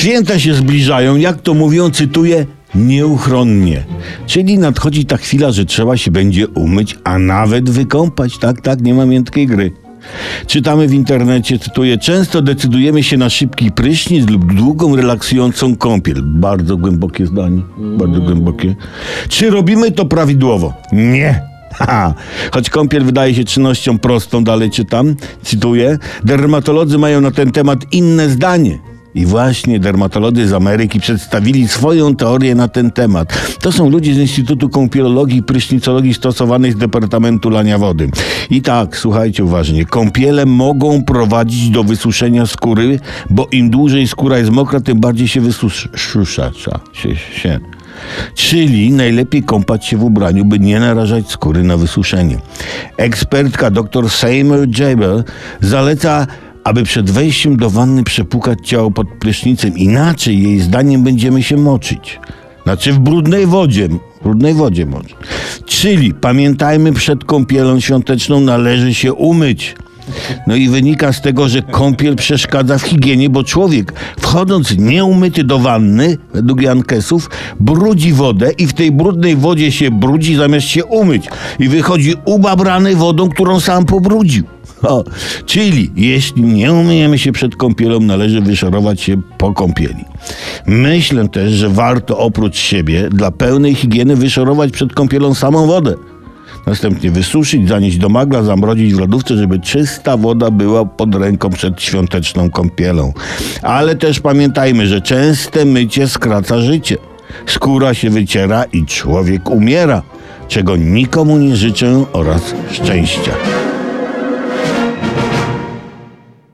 Święta 0.00 0.38
się 0.38 0.54
zbliżają, 0.54 1.16
jak 1.16 1.40
to 1.40 1.54
mówią, 1.54 1.90
cytuję, 1.90 2.46
nieuchronnie. 2.74 3.84
Czyli 4.26 4.58
nadchodzi 4.58 5.04
ta 5.04 5.16
chwila, 5.16 5.52
że 5.52 5.64
trzeba 5.64 5.96
się 5.96 6.10
będzie 6.10 6.48
umyć, 6.48 6.98
a 7.04 7.18
nawet 7.18 7.70
wykąpać. 7.70 8.38
Tak, 8.38 8.60
tak, 8.60 8.80
nie 8.80 8.94
ma 8.94 9.06
miętkiej 9.06 9.46
gry. 9.46 9.72
Czytamy 10.46 10.88
w 10.88 10.92
internecie, 10.92 11.58
cytuję, 11.58 11.98
często 11.98 12.42
decydujemy 12.42 13.02
się 13.02 13.16
na 13.16 13.30
szybki 13.30 13.72
prysznic 13.72 14.30
lub 14.30 14.54
długą, 14.54 14.96
relaksującą 14.96 15.76
kąpiel. 15.76 16.22
Bardzo 16.22 16.76
głębokie 16.76 17.26
zdanie, 17.26 17.62
bardzo 17.78 18.20
głębokie. 18.20 18.74
Czy 19.28 19.50
robimy 19.50 19.90
to 19.90 20.04
prawidłowo? 20.04 20.74
Nie. 20.92 21.42
Ha, 21.74 22.14
choć 22.52 22.70
kąpiel 22.70 23.04
wydaje 23.04 23.34
się 23.34 23.44
czynnością 23.44 23.98
prostą, 23.98 24.44
dalej 24.44 24.70
czytam, 24.70 25.16
cytuję, 25.42 25.98
dermatolodzy 26.24 26.98
mają 26.98 27.20
na 27.20 27.30
ten 27.30 27.50
temat 27.52 27.78
inne 27.92 28.28
zdanie. 28.28 28.89
I 29.14 29.26
właśnie 29.26 29.80
dermatolodzy 29.80 30.48
z 30.48 30.52
Ameryki 30.52 31.00
przedstawili 31.00 31.68
swoją 31.68 32.16
teorię 32.16 32.54
na 32.54 32.68
ten 32.68 32.90
temat. 32.90 33.56
To 33.60 33.72
są 33.72 33.90
ludzie 33.90 34.14
z 34.14 34.18
Instytutu 34.18 34.68
Kąpielologii 34.68 35.38
i 35.38 35.42
Prysznicologii 35.42 36.14
stosowanej 36.14 36.72
z 36.72 36.76
Departamentu 36.76 37.50
Lania 37.50 37.78
Wody. 37.78 38.10
I 38.50 38.62
tak, 38.62 38.96
słuchajcie 38.96 39.44
uważnie, 39.44 39.84
kąpiele 39.84 40.46
mogą 40.46 41.04
prowadzić 41.04 41.70
do 41.70 41.84
wysuszenia 41.84 42.46
skóry, 42.46 43.00
bo 43.30 43.48
im 43.52 43.70
dłużej 43.70 44.08
skóra 44.08 44.38
jest 44.38 44.50
mokra, 44.50 44.80
tym 44.80 45.00
bardziej 45.00 45.28
się 45.28 45.40
wysusza. 45.40 46.50
Czyli 48.34 48.92
najlepiej 48.92 49.42
kąpać 49.42 49.86
się 49.86 49.96
w 49.96 50.04
ubraniu, 50.04 50.44
by 50.44 50.58
nie 50.58 50.80
narażać 50.80 51.28
skóry 51.28 51.62
na 51.62 51.76
wysuszenie. 51.76 52.38
Ekspertka 52.96 53.70
dr 53.70 54.10
Seymour 54.10 54.78
Jabel 54.78 55.24
zaleca 55.60 56.26
aby 56.64 56.82
przed 56.82 57.10
wejściem 57.10 57.56
do 57.56 57.70
wanny 57.70 58.04
przepukać 58.04 58.58
ciało 58.64 58.90
pod 58.90 59.08
prysznicem. 59.08 59.78
Inaczej 59.78 60.42
jej 60.42 60.60
zdaniem 60.60 61.02
będziemy 61.02 61.42
się 61.42 61.56
moczyć. 61.56 62.20
Znaczy 62.62 62.92
w 62.92 62.98
brudnej 62.98 63.46
wodzie. 63.46 63.88
W 63.88 64.22
brudnej 64.22 64.54
wodzie 64.54 64.86
może. 64.86 65.14
Czyli 65.66 66.14
pamiętajmy, 66.14 66.92
przed 66.92 67.24
kąpielą 67.24 67.80
świąteczną 67.80 68.40
należy 68.40 68.94
się 68.94 69.12
umyć. 69.12 69.74
No 70.46 70.54
i 70.56 70.68
wynika 70.68 71.12
z 71.12 71.20
tego, 71.20 71.48
że 71.48 71.62
kąpiel 71.62 72.16
przeszkadza 72.16 72.78
w 72.78 72.82
higienie, 72.82 73.30
bo 73.30 73.44
człowiek 73.44 73.92
wchodząc 74.18 74.78
nieumyty 74.78 75.44
do 75.44 75.58
wanny, 75.58 76.18
według 76.34 76.62
Jankesów, 76.62 77.30
brudzi 77.60 78.12
wodę 78.12 78.52
i 78.52 78.66
w 78.66 78.72
tej 78.72 78.92
brudnej 78.92 79.36
wodzie 79.36 79.72
się 79.72 79.90
brudzi 79.90 80.36
zamiast 80.36 80.66
się 80.66 80.84
umyć. 80.84 81.28
I 81.58 81.68
wychodzi 81.68 82.14
ubabrany 82.24 82.96
wodą, 82.96 83.28
którą 83.28 83.60
sam 83.60 83.86
pobrudził. 83.86 84.44
O, 84.82 85.04
czyli 85.46 85.90
jeśli 85.96 86.42
nie 86.42 86.72
umyjemy 86.72 87.18
się 87.18 87.32
przed 87.32 87.56
kąpielą, 87.56 88.00
należy 88.00 88.40
wyszorować 88.40 89.00
się 89.00 89.22
po 89.38 89.52
kąpieli. 89.52 90.04
Myślę 90.66 91.28
też, 91.28 91.52
że 91.52 91.68
warto 91.68 92.18
oprócz 92.18 92.56
siebie 92.56 93.08
dla 93.10 93.30
pełnej 93.30 93.74
higieny 93.74 94.16
wyszorować 94.16 94.70
przed 94.70 94.94
kąpielą 94.94 95.34
samą 95.34 95.66
wodę. 95.66 95.94
Następnie 96.66 97.10
wysuszyć, 97.10 97.68
zanieść 97.68 97.98
do 97.98 98.08
magla, 98.08 98.42
zamrozić 98.42 98.94
w 98.94 98.98
lodówce, 98.98 99.36
żeby 99.36 99.60
czysta 99.60 100.16
woda 100.16 100.50
była 100.50 100.84
pod 100.84 101.14
ręką 101.14 101.50
przed 101.50 101.82
świąteczną 101.82 102.50
kąpielą. 102.50 103.12
Ale 103.62 103.96
też 103.96 104.20
pamiętajmy, 104.20 104.86
że 104.86 105.00
częste 105.00 105.64
mycie 105.64 106.08
skraca 106.08 106.60
życie. 106.60 106.96
Skóra 107.46 107.94
się 107.94 108.10
wyciera 108.10 108.64
i 108.64 108.86
człowiek 108.86 109.50
umiera, 109.50 110.02
czego 110.48 110.76
nikomu 110.76 111.38
nie 111.38 111.56
życzę 111.56 112.04
oraz 112.12 112.54
szczęścia. 112.72 113.32